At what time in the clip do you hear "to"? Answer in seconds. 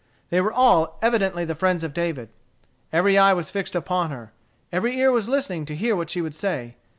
5.65-5.75